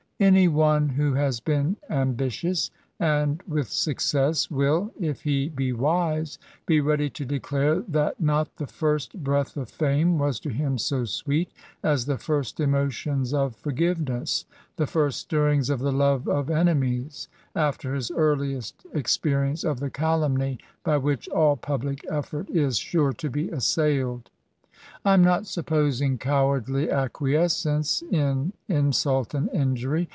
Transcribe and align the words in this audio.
Any 0.23 0.47
one 0.47 0.89
who 0.89 1.15
has 1.15 1.39
been 1.39 1.77
ambitious, 1.89 2.69
and 2.99 3.41
with 3.47 3.67
success, 3.69 4.51
will, 4.51 4.93
if 4.99 5.23
he 5.23 5.49
be 5.49 5.73
wise, 5.73 6.37
be 6.67 6.79
ready 6.79 7.09
to 7.09 7.25
declare 7.25 7.79
that 7.87 8.21
not 8.21 8.57
the 8.57 8.67
first 8.67 9.23
breath 9.23 9.57
of 9.57 9.67
fame 9.67 10.19
was 10.19 10.39
to 10.41 10.49
him 10.51 10.77
so 10.77 11.05
sweet 11.05 11.51
as 11.81 12.05
the 12.05 12.19
first 12.19 12.59
emotions 12.59 13.33
of 13.33 13.55
forgiveness, 13.55 14.45
the 14.75 14.85
first 14.85 15.21
stirrings 15.21 15.71
of 15.71 15.79
the 15.79 15.91
love 15.91 16.27
of 16.27 16.51
enemies, 16.51 17.27
after 17.55 17.95
his 17.95 18.11
earliest 18.11 18.85
experience 18.93 19.63
of 19.63 19.79
the 19.79 19.89
calumny 19.89 20.59
by 20.83 20.97
which 20.97 21.27
all 21.29 21.55
public 21.55 22.05
effort 22.11 22.47
is 22.51 22.77
sure 22.77 23.11
to 23.11 23.27
be 23.27 23.49
assailed. 23.49 24.29
I 25.03 25.15
am 25.15 25.23
not 25.23 25.47
supposing 25.47 26.19
cowardly 26.19 26.91
acquiescence 26.91 28.03
in 28.11 28.53
insult 28.69 29.33
and 29.33 29.49
injury. 29.49 30.09